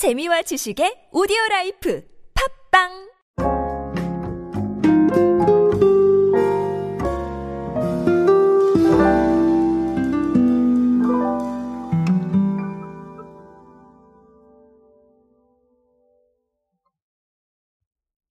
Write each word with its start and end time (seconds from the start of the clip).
재미와 0.00 0.40
지식의 0.40 1.12
오디오 1.12 1.36
라이프 1.50 2.02
팟빵 2.72 2.88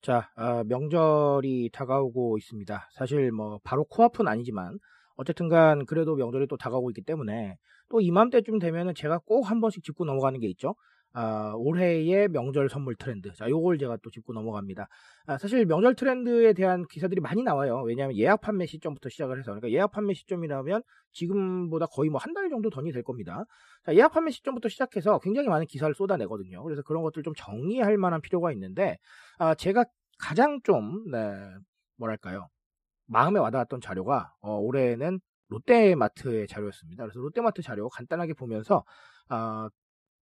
자, 0.02 0.32
아, 0.36 0.64
명절이 0.64 1.70
다가오고 1.72 2.40
있습니다. 2.40 2.90
사실 2.94 3.32
뭐 3.32 3.60
바로 3.64 3.84
코앞은 3.84 4.28
아니지만 4.28 4.80
어쨌든간 5.18 5.86
그래도 5.86 6.16
명절이 6.16 6.48
또 6.48 6.58
다가오고 6.58 6.90
있기 6.90 7.04
때문에 7.04 7.58
또 7.90 8.02
이맘때쯤 8.02 8.58
되면은 8.58 8.96
제가 8.96 9.20
꼭 9.20 9.44
한 9.44 9.62
번씩 9.62 9.84
짚고 9.84 10.06
넘어가는 10.06 10.40
게 10.40 10.48
있죠. 10.48 10.74
아, 11.14 11.54
올해의 11.56 12.30
명절 12.30 12.70
선물 12.70 12.96
트렌드. 12.96 13.34
자, 13.34 13.50
요걸 13.50 13.78
제가 13.80 13.98
또 14.04 14.10
짚고 14.12 14.34
넘어갑니다. 14.34 14.88
아, 15.26 15.38
사실 15.38 15.66
명절 15.66 15.96
트렌드에 15.96 16.54
대한 16.54 16.86
기사들이 16.88 17.20
많이 17.22 17.42
나와요. 17.44 17.82
왜냐하면 17.86 18.16
예약 18.18 18.42
판매 18.42 18.66
시점부터 18.66 19.10
시작을 19.10 19.40
해서. 19.40 19.52
그러니까 19.52 19.72
예약 19.72 19.92
판매 19.92 20.14
시점이라면 20.14 20.84
지금보다 21.14 21.88
거의 21.88 22.10
뭐 22.10 22.20
한 22.20 22.34
달 22.34 22.50
정도 22.50 22.70
던이 22.70 22.92
될 22.92 23.04
겁니다. 23.04 23.46
자, 23.86 23.94
예약 23.96 24.12
판매 24.14 24.32
시점부터 24.32 24.70
시작해서 24.70 25.20
굉장히 25.20 25.48
많은 25.50 25.66
기사를 25.66 25.94
쏟아내거든요. 25.96 26.64
그래서 26.64 26.82
그런 26.84 27.02
것들 27.04 27.24
좀 27.24 27.34
정리할 27.36 27.98
만한 27.98 28.22
필요가 28.22 28.52
있는데, 28.52 28.98
아, 29.40 29.56
제가 29.56 29.86
가장 30.20 30.60
좀, 30.64 31.10
네, 31.12 31.34
뭐랄까요. 31.98 32.48
마음에 33.08 33.40
와닿았던 33.40 33.82
자료가, 33.82 34.34
어, 34.42 34.58
올해는 34.60 35.20
롯데마트의 35.50 36.48
자료였습니다. 36.48 37.04
그래서 37.06 37.20
롯데마트 37.20 37.62
자료 37.64 37.90
간단하게 37.90 38.34
보면서, 38.36 38.84
아, 39.30 39.70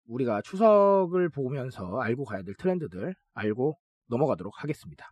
우리가 0.07 0.41
추석을 0.41 1.29
보면서 1.29 1.99
알고 1.99 2.25
가야 2.25 2.41
될 2.43 2.55
트렌드들 2.55 3.16
알고 3.34 3.77
넘어가도록 4.07 4.63
하겠습니다. 4.63 5.11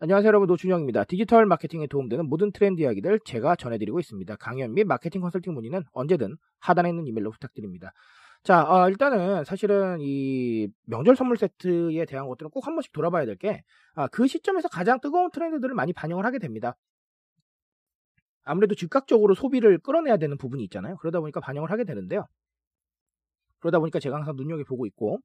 안녕하세요 0.00 0.28
여러분 0.28 0.48
노준영입니다. 0.48 1.04
디지털 1.04 1.46
마케팅에 1.46 1.86
도움되는 1.86 2.26
모든 2.28 2.50
트렌드 2.50 2.80
이야기들 2.82 3.20
제가 3.24 3.54
전해드리고 3.56 4.00
있습니다. 4.00 4.36
강연 4.36 4.74
및 4.74 4.84
마케팅 4.84 5.20
컨설팅 5.20 5.54
문의는 5.54 5.84
언제든 5.92 6.36
하단에 6.58 6.88
있는 6.90 7.06
이메일로 7.06 7.30
부탁드립니다. 7.30 7.92
자 8.42 8.64
어, 8.64 8.88
일단은 8.90 9.44
사실은 9.44 9.98
이 10.00 10.68
명절 10.86 11.14
선물 11.14 11.36
세트에 11.36 12.04
대한 12.06 12.26
것들은 12.26 12.50
꼭 12.50 12.66
한 12.66 12.74
번씩 12.74 12.92
돌아봐야 12.92 13.26
될 13.26 13.36
게그 13.36 14.26
시점에서 14.26 14.68
가장 14.68 15.00
뜨거운 15.00 15.30
트렌드들을 15.30 15.74
많이 15.74 15.92
반영을 15.92 16.24
하게 16.26 16.38
됩니다. 16.38 16.74
아무래도 18.44 18.74
즉각적으로 18.74 19.34
소비를 19.34 19.78
끌어내야 19.78 20.16
되는 20.16 20.36
부분이 20.36 20.64
있잖아요. 20.64 20.96
그러다 20.96 21.20
보니까 21.20 21.38
반영을 21.40 21.70
하게 21.70 21.84
되는데요. 21.84 22.26
그러다 23.62 23.78
보니까 23.80 24.00
제가 24.00 24.16
항상 24.16 24.36
눈여겨보고 24.36 24.86
있고 24.86 25.20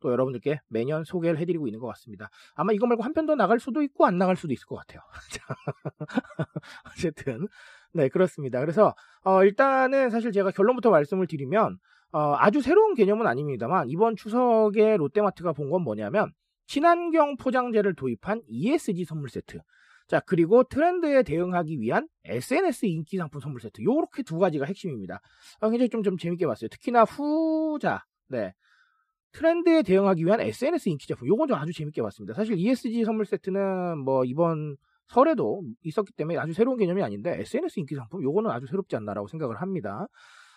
또 0.00 0.12
여러분들께 0.12 0.60
매년 0.68 1.02
소개를 1.04 1.38
해드리고 1.40 1.66
있는 1.66 1.80
것 1.80 1.88
같습니다. 1.88 2.30
아마 2.54 2.72
이거 2.72 2.86
말고 2.86 3.02
한 3.02 3.12
편 3.14 3.26
더 3.26 3.34
나갈 3.34 3.58
수도 3.58 3.82
있고 3.82 4.06
안 4.06 4.16
나갈 4.18 4.36
수도 4.36 4.52
있을 4.52 4.66
것 4.66 4.76
같아요. 4.76 5.00
어쨌든 6.92 7.48
네 7.92 8.08
그렇습니다. 8.08 8.60
그래서 8.60 8.94
어, 9.24 9.42
일단은 9.44 10.10
사실 10.10 10.32
제가 10.32 10.50
결론부터 10.52 10.90
말씀을 10.90 11.26
드리면 11.26 11.78
어, 12.12 12.34
아주 12.38 12.60
새로운 12.60 12.94
개념은 12.94 13.26
아닙니다만 13.26 13.88
이번 13.90 14.16
추석에 14.16 14.96
롯데마트가 14.96 15.52
본 15.52 15.70
건 15.70 15.82
뭐냐면 15.82 16.32
친환경 16.66 17.36
포장재를 17.36 17.94
도입한 17.94 18.42
ESG 18.46 19.04
선물 19.04 19.28
세트 19.30 19.58
자, 20.08 20.20
그리고 20.20 20.64
트렌드에 20.64 21.22
대응하기 21.22 21.80
위한 21.80 22.08
SNS 22.24 22.86
인기 22.86 23.18
상품 23.18 23.40
선물 23.40 23.60
세트. 23.60 23.82
요렇게 23.82 24.22
두 24.24 24.38
가지가 24.38 24.64
핵심입니다. 24.66 25.20
아, 25.60 25.70
굉장히 25.70 25.90
좀, 25.90 26.02
좀 26.02 26.16
재밌게 26.18 26.46
봤어요. 26.46 26.68
특히나 26.68 27.04
후자, 27.04 28.04
네. 28.28 28.52
트렌드에 29.32 29.82
대응하기 29.82 30.24
위한 30.24 30.40
SNS 30.40 30.88
인기 30.88 31.06
제품. 31.06 31.28
요건 31.28 31.48
좀 31.48 31.58
아주 31.58 31.72
재밌게 31.72 32.02
봤습니다. 32.02 32.34
사실 32.34 32.56
ESG 32.58 33.04
선물 33.04 33.26
세트는 33.26 33.98
뭐 33.98 34.24
이번 34.24 34.76
설에도 35.08 35.62
있었기 35.84 36.12
때문에 36.14 36.38
아주 36.38 36.52
새로운 36.52 36.78
개념이 36.78 37.02
아닌데 37.02 37.36
SNS 37.40 37.80
인기 37.80 37.94
상품 37.94 38.22
요거는 38.22 38.50
아주 38.50 38.66
새롭지 38.66 38.96
않나라고 38.96 39.28
생각을 39.28 39.60
합니다. 39.60 40.06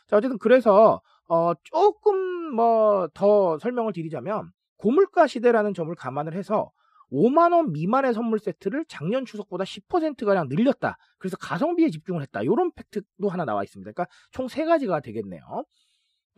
자, 0.07 0.17
어쨌든 0.17 0.37
그래서 0.39 1.01
어 1.29 1.53
조금 1.63 2.55
뭐 2.55 3.07
더 3.13 3.57
설명을 3.59 3.93
드리자면 3.93 4.51
고물가 4.77 5.27
시대라는 5.27 5.73
점을 5.73 5.93
감안을 5.95 6.33
해서 6.35 6.71
5만 7.11 7.51
원 7.53 7.71
미만의 7.73 8.13
선물 8.13 8.39
세트를 8.39 8.85
작년 8.87 9.25
추석보다 9.25 9.63
10%가량 9.65 10.47
늘렸다. 10.49 10.97
그래서 11.17 11.37
가성비에 11.37 11.89
집중을 11.89 12.21
했다. 12.23 12.41
이런 12.43 12.71
팩트도 12.73 13.29
하나 13.29 13.45
나와 13.45 13.63
있습니다. 13.63 13.91
그러니까 13.91 14.07
총 14.31 14.47
세 14.47 14.65
가지가 14.65 15.01
되겠네요. 15.01 15.41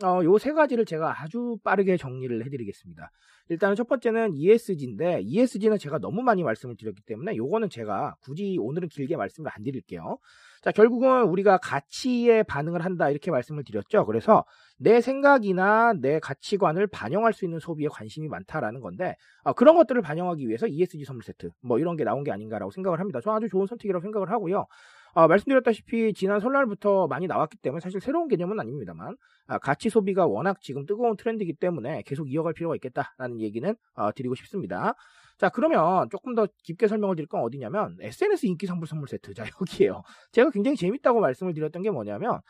어, 0.02 0.20
요 0.24 0.38
세 0.38 0.52
가지를 0.52 0.84
제가 0.84 1.22
아주 1.22 1.56
빠르게 1.62 1.96
정리를 1.96 2.44
해드리겠습니다. 2.44 3.10
일단은 3.48 3.76
첫 3.76 3.86
번째는 3.86 4.32
ESG인데, 4.34 5.20
ESG는 5.22 5.78
제가 5.78 5.98
너무 5.98 6.22
많이 6.22 6.42
말씀을 6.42 6.76
드렸기 6.76 7.02
때문에 7.06 7.36
요거는 7.36 7.68
제가 7.70 8.16
굳이 8.22 8.56
오늘은 8.58 8.88
길게 8.88 9.16
말씀을 9.16 9.50
안 9.54 9.62
드릴게요. 9.62 10.18
자, 10.62 10.72
결국은 10.72 11.24
우리가 11.24 11.58
가치에 11.58 12.42
반응을 12.42 12.84
한다, 12.84 13.08
이렇게 13.10 13.30
말씀을 13.30 13.62
드렸죠. 13.64 14.04
그래서 14.06 14.44
내 14.78 15.00
생각이나 15.00 15.92
내 16.00 16.18
가치관을 16.18 16.86
반영할 16.88 17.32
수 17.34 17.44
있는 17.44 17.60
소비에 17.60 17.86
관심이 17.88 18.26
많다라는 18.28 18.80
건데, 18.80 19.14
어, 19.44 19.52
그런 19.52 19.76
것들을 19.76 20.00
반영하기 20.02 20.48
위해서 20.48 20.66
ESG 20.66 21.04
선물 21.04 21.22
세트, 21.22 21.50
뭐 21.62 21.78
이런 21.78 21.96
게 21.96 22.02
나온 22.04 22.24
게 22.24 22.32
아닌가라고 22.32 22.72
생각을 22.72 22.98
합니다. 22.98 23.20
저 23.22 23.30
아주 23.32 23.48
좋은 23.48 23.66
선택이라고 23.66 24.02
생각을 24.02 24.30
하고요. 24.30 24.66
어, 25.14 25.28
말씀드렸다시피 25.28 26.12
지난 26.12 26.40
설날부터 26.40 27.06
많이 27.06 27.28
나왔기 27.28 27.58
때문에 27.58 27.80
사실 27.80 28.00
새로운 28.00 28.26
개념은 28.26 28.58
아닙니다만 28.58 29.16
아, 29.46 29.58
가치 29.58 29.88
소비가 29.88 30.26
워낙 30.26 30.60
지금 30.60 30.86
뜨거운 30.86 31.16
트렌드이기 31.16 31.54
때문에 31.54 32.02
계속 32.02 32.30
이어갈 32.30 32.52
필요가 32.52 32.74
있겠다라는 32.74 33.40
얘기는 33.40 33.74
어, 33.94 34.12
드리고 34.12 34.34
싶습니다. 34.34 34.94
자 35.38 35.48
그러면 35.48 36.08
조금 36.10 36.34
더 36.34 36.48
깊게 36.64 36.88
설명을 36.88 37.16
드릴 37.16 37.28
건 37.28 37.42
어디냐면 37.42 37.96
SNS 38.00 38.46
인기 38.46 38.66
선물 38.66 38.88
선물 38.88 39.08
세트 39.08 39.34
자 39.34 39.44
여기에요. 39.60 40.02
제가 40.32 40.50
굉장히 40.50 40.76
재밌다고 40.76 41.20
말씀을 41.20 41.54
드렸던 41.54 41.82
게 41.82 41.90
뭐냐면 41.90 42.40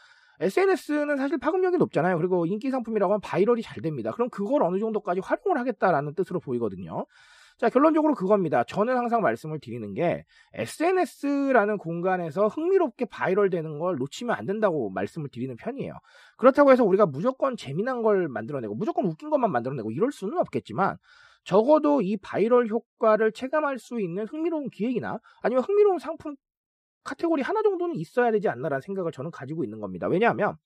SNS는 0.41 1.17
사실 1.17 1.39
파급력이 1.39 1.77
높잖아요. 1.77 2.17
그리고 2.17 2.47
인기 2.47 2.71
상품이라고 2.71 3.13
하면 3.13 3.21
viral이 3.21 3.63
잘 3.63 3.83
됩니다. 3.83 4.11
그럼 4.11 4.31
그걸 4.31 4.63
어느 4.63 4.79
정도까지 4.79 5.21
활용을 5.21 5.59
하겠다라는 5.59 6.15
뜻으로 6.15 6.41
보이거든요. 6.41 7.07
자, 7.57 7.69
결론적으로 7.69 8.15
그겁니다. 8.15 8.65
저는 8.65 8.97
항상 8.97 9.23
말씀을 9.23 9.61
드리는 9.61 9.95
게 9.95 10.25
SNS라는 10.55 11.79
공간에서 11.79 12.49
흥미롭게 12.49 13.05
바이럴 13.05 13.49
되는 13.49 13.79
걸 13.79 13.97
놓치면 13.97 14.35
안 14.35 14.45
된다고 14.45 14.91
말씀을 14.91 15.29
드리는 15.31 15.55
편이에요. 15.57 15.93
그렇다고 16.37 16.73
해서 16.73 16.85
우리가 16.85 17.07
무조건 17.07 17.57
재미난 17.57 18.03
걸 18.03 18.29
만들어내고 18.29 18.75
무조건 18.75 19.07
웃긴 19.07 19.31
것만 19.31 19.53
만들어내고 19.53 19.93
이럴 19.93 20.11
수는 20.11 20.37
없겠지만 20.39 20.97
적어도 21.45 22.01
이 22.03 22.17
바이럴 22.17 22.69
효과를 22.69 23.31
체감할 23.33 23.79
수 23.79 24.01
있는 24.01 24.27
흥미로운 24.27 24.71
기획이나 24.71 25.21
아니면 25.41 25.63
흥미로운 25.63 25.99
상품 25.99 26.35
카테고리 27.05 27.43
하나 27.43 27.63
정도는 27.63 27.95
있어야 27.97 28.33
되지 28.33 28.49
않나라는 28.49 28.81
생각을 28.81 29.13
저는 29.13 29.31
가지고 29.31 29.63
있는 29.63 29.79
겁니다. 29.79 30.09
왜냐하면 30.09 30.57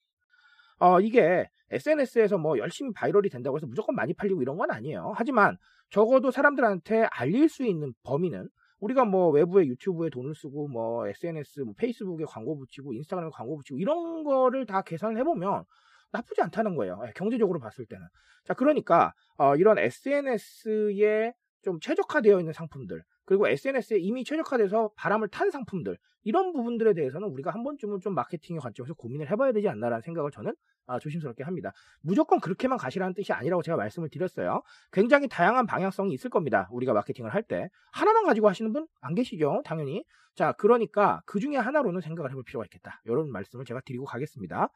어, 0.78 1.00
이게 1.00 1.48
SNS에서 1.70 2.38
뭐 2.38 2.58
열심히 2.58 2.92
viral이 2.92 3.28
된다고 3.28 3.56
해서 3.56 3.66
무조건 3.66 3.94
많이 3.94 4.14
팔리고 4.14 4.42
이런 4.42 4.56
건 4.56 4.70
아니에요. 4.70 5.12
하지만 5.16 5.56
적어도 5.90 6.30
사람들한테 6.30 7.04
알릴 7.10 7.48
수 7.48 7.64
있는 7.64 7.92
범위는 8.04 8.48
우리가 8.80 9.04
뭐 9.04 9.30
외부에 9.30 9.66
유튜브에 9.66 10.08
돈을 10.10 10.34
쓰고 10.34 10.68
뭐 10.68 11.06
SNS, 11.08 11.60
뭐 11.60 11.74
페이스북에 11.76 12.24
광고 12.26 12.56
붙이고 12.56 12.92
인스타그램에 12.94 13.30
광고 13.32 13.56
붙이고 13.56 13.78
이런 13.78 14.22
거를 14.22 14.66
다 14.66 14.82
계산을 14.82 15.18
해보면 15.18 15.64
나쁘지 16.12 16.42
않다는 16.42 16.76
거예요. 16.76 17.00
예, 17.06 17.12
경제적으로 17.14 17.58
봤을 17.58 17.84
때는. 17.86 18.06
자, 18.44 18.54
그러니까 18.54 19.12
어, 19.36 19.56
이런 19.56 19.78
SNS에 19.78 21.32
좀 21.62 21.80
최적화되어 21.80 22.38
있는 22.38 22.52
상품들 22.52 23.02
그리고 23.28 23.46
SNS에 23.46 23.98
이미 23.98 24.24
최적화돼서 24.24 24.90
바람을 24.96 25.28
탄 25.28 25.50
상품들 25.50 25.98
이런 26.24 26.54
부분들에 26.54 26.94
대해서는 26.94 27.28
우리가 27.28 27.50
한 27.50 27.62
번쯤은 27.62 28.00
좀 28.00 28.14
마케팅의 28.14 28.58
관점에서 28.58 28.94
고민을 28.94 29.30
해봐야 29.30 29.52
되지 29.52 29.68
않나라는 29.68 30.00
생각을 30.00 30.30
저는 30.30 30.54
아, 30.86 30.98
조심스럽게 30.98 31.44
합니다. 31.44 31.70
무조건 32.00 32.40
그렇게만 32.40 32.78
가시라는 32.78 33.12
뜻이 33.12 33.34
아니라고 33.34 33.62
제가 33.62 33.76
말씀을 33.76 34.08
드렸어요. 34.08 34.62
굉장히 34.92 35.28
다양한 35.28 35.66
방향성이 35.66 36.14
있을 36.14 36.30
겁니다. 36.30 36.68
우리가 36.72 36.94
마케팅을 36.94 37.34
할 37.34 37.42
때 37.42 37.68
하나만 37.92 38.24
가지고 38.24 38.48
하시는 38.48 38.72
분 38.72 38.86
안 39.02 39.14
계시죠, 39.14 39.60
당연히. 39.66 40.04
자, 40.34 40.52
그러니까 40.52 41.20
그 41.26 41.38
중에 41.38 41.56
하나로는 41.56 42.00
생각을 42.00 42.30
해볼 42.30 42.44
필요가 42.44 42.64
있겠다. 42.64 43.02
이런 43.04 43.30
말씀을 43.30 43.66
제가 43.66 43.80
드리고 43.84 44.06
가겠습니다. 44.06 44.68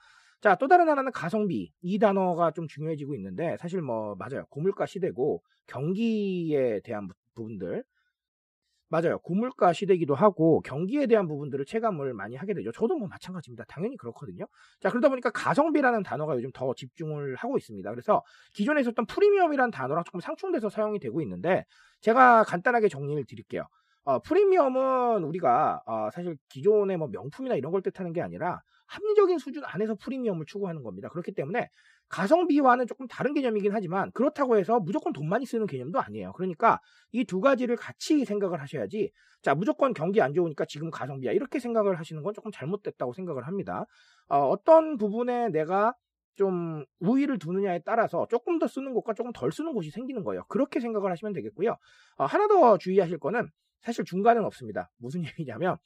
자, 0.42 0.56
또 0.56 0.68
다른 0.68 0.88
하나는 0.90 1.10
가성비. 1.12 1.72
이 1.80 1.98
단어가 1.98 2.50
좀 2.50 2.66
중요해지고 2.68 3.14
있는데, 3.14 3.56
사실 3.58 3.80
뭐, 3.80 4.14
맞아요. 4.16 4.44
고물가 4.50 4.84
시대고, 4.86 5.42
경기에 5.68 6.80
대한 6.84 7.08
부분들, 7.34 7.84
맞아요. 8.92 9.18
고물가 9.20 9.72
시대이기도 9.72 10.14
하고 10.14 10.60
경기에 10.60 11.06
대한 11.06 11.26
부분들을 11.26 11.64
체감을 11.64 12.12
많이 12.12 12.36
하게 12.36 12.52
되죠. 12.52 12.70
저도 12.72 12.98
뭐 12.98 13.08
마찬가지입니다. 13.08 13.64
당연히 13.66 13.96
그렇거든요. 13.96 14.44
자, 14.80 14.90
그러다 14.90 15.08
보니까 15.08 15.30
가성비라는 15.30 16.02
단어가 16.02 16.36
요즘 16.36 16.50
더 16.52 16.74
집중을 16.74 17.36
하고 17.36 17.56
있습니다. 17.56 17.88
그래서 17.88 18.22
기존에 18.52 18.82
있었던 18.82 19.06
프리미엄이라는 19.06 19.70
단어랑 19.70 20.04
조금 20.04 20.20
상충돼서 20.20 20.68
사용이 20.68 20.98
되고 20.98 21.22
있는데 21.22 21.64
제가 22.02 22.44
간단하게 22.44 22.88
정리를 22.88 23.24
드릴게요. 23.24 23.66
어, 24.04 24.18
프리미엄은 24.18 25.24
우리가 25.24 25.80
어, 25.86 26.10
사실 26.12 26.36
기존의 26.50 26.98
뭐 26.98 27.08
명품이나 27.08 27.54
이런 27.54 27.72
걸 27.72 27.80
뜻하는 27.80 28.12
게 28.12 28.20
아니라 28.20 28.60
합리적인 28.88 29.38
수준 29.38 29.64
안에서 29.64 29.94
프리미엄을 29.94 30.44
추구하는 30.44 30.82
겁니다. 30.82 31.08
그렇기 31.08 31.32
때문에 31.32 31.70
가성비와는 32.12 32.86
조금 32.86 33.08
다른 33.08 33.34
개념이긴 33.34 33.72
하지만 33.72 34.12
그렇다고 34.12 34.56
해서 34.58 34.78
무조건 34.80 35.12
돈 35.12 35.28
많이 35.28 35.46
쓰는 35.46 35.66
개념도 35.66 36.00
아니에요. 36.00 36.32
그러니까 36.34 36.78
이 37.12 37.24
두 37.24 37.40
가지를 37.40 37.76
같이 37.76 38.24
생각을 38.24 38.60
하셔야지 38.60 39.10
자 39.42 39.54
무조건 39.54 39.94
경기 39.94 40.20
안 40.20 40.34
좋으니까 40.34 40.66
지금 40.66 40.90
가성비야 40.90 41.32
이렇게 41.32 41.58
생각을 41.58 41.98
하시는 41.98 42.22
건 42.22 42.34
조금 42.34 42.50
잘못됐다고 42.52 43.14
생각을 43.14 43.46
합니다. 43.46 43.86
어, 44.28 44.54
떤 44.64 44.96
부분에 44.98 45.48
내가 45.50 45.94
좀 46.34 46.84
우위를 47.00 47.38
두느냐에 47.38 47.80
따라서 47.84 48.26
조금 48.30 48.58
더 48.58 48.66
쓰는 48.66 48.94
곳과 48.94 49.14
조금 49.14 49.32
덜 49.32 49.52
쓰는 49.52 49.72
곳이 49.74 49.90
생기는 49.90 50.22
거예요. 50.24 50.44
그렇게 50.48 50.80
생각을 50.80 51.10
하시면 51.10 51.32
되겠고요. 51.34 51.76
어, 52.18 52.24
하나 52.24 52.46
더 52.48 52.78
주의하실 52.78 53.18
거는 53.18 53.48
사실 53.82 54.04
중간은 54.04 54.44
없습니다. 54.44 54.90
무슨 54.98 55.22
얘기냐면 55.40 55.76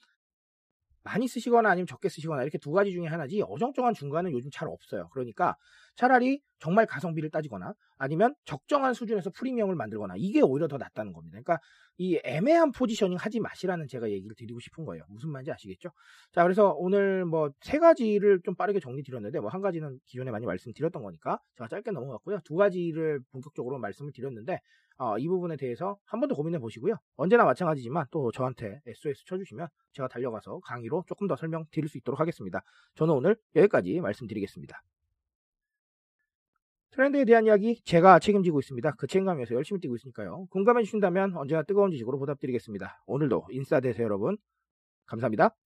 많이 1.07 1.29
쓰시거나 1.29 1.71
아니면 1.71 1.87
적게 1.87 2.09
쓰시거나 2.09 2.43
이렇게 2.43 2.59
두 2.59 2.73
가지 2.73 2.93
중에 2.93 3.07
하나지 3.07 3.43
어정쩡한 3.43 3.95
중간은 3.95 4.33
요즘 4.33 4.51
잘 4.53 4.69
없어요. 4.69 5.09
그러니까 5.13 5.57
차라리 5.95 6.41
정말 6.59 6.85
가성비를 6.87 7.31
따지거나 7.31 7.75
아니면 7.99 8.35
적정한 8.45 8.93
수준에서 8.93 9.31
프리미엄을 9.31 9.77
만들거나 9.77 10.15
이게 10.19 10.41
오히려 10.43 10.69
더 10.69 10.77
낫다는 10.79 11.13
겁니다. 11.13 11.39
그러니까 11.41 11.59
이 11.99 12.21
애매한 12.25 12.73
포지셔닝 12.73 13.17
하지 13.19 13.41
마시라는 13.41 13.87
제가 13.89 14.11
얘기를 14.11 14.35
드리고 14.37 14.61
싶은 14.61 14.85
거예요. 14.85 15.05
무슨 15.09 15.31
말인지 15.31 15.53
아시겠죠? 15.53 15.91
자, 16.33 16.43
그래서 16.43 16.75
오늘 16.77 17.25
뭐 17.25 17.51
세 17.63 17.79
가지를 17.79 18.41
좀 18.45 18.55
빠르게 18.55 18.81
정리 18.81 19.03
드렸는데 19.03 19.41
뭐 19.41 19.49
한 19.51 19.61
가지는 19.63 19.99
기존에 20.07 20.31
많이 20.31 20.45
말씀드렸던 20.47 21.03
거니까 21.03 21.39
제가 21.57 21.69
짧게 21.69 21.91
넘어갔고요. 21.93 22.41
두 22.45 22.57
가지를 22.57 23.21
본격적으로 23.33 23.79
말씀을 23.79 24.13
드렸는데 24.13 24.61
어, 24.99 25.19
이 25.19 25.29
부분에 25.29 25.57
대해서 25.57 25.99
한 26.07 26.21
번 26.21 26.29
더 26.29 26.35
고민해 26.35 26.59
보시고요. 26.59 26.97
언제나 27.17 27.45
마찬가지지만 27.45 28.07
또 28.11 28.31
저한테 28.33 28.81
SOS 28.87 29.25
쳐주시면 29.27 29.69
제가 29.93 30.09
달려가서 30.09 30.61
강의로 30.61 31.05
조금 31.07 31.27
더 31.29 31.37
설명 31.37 31.65
드릴 31.71 31.89
수 31.89 31.99
있도록 31.99 32.21
하겠습니다. 32.21 32.63
저는 32.95 33.15
오늘 33.15 33.37
여기까지 33.55 34.01
말씀드리겠습니다. 34.01 34.83
트렌드에 36.91 37.25
대한 37.27 37.45
이야기 37.45 37.81
제가 37.85 38.19
책임지고 38.19 38.61
있습니다. 38.61 38.93
그 38.97 39.07
책임감에서 39.07 39.55
열심히 39.55 39.81
뛰고 39.81 39.97
있으니까요. 39.97 40.47
공감해 40.51 40.83
주신다면 40.83 41.37
언제나 41.37 41.63
뜨거운 41.63 41.91
지식으로 41.91 42.19
보답드리겠습니다. 42.19 43.03
오늘도 43.07 43.47
인싸 43.51 43.81
되세요 43.81 44.05
여러분. 44.07 44.39
감사합니다. 45.07 45.66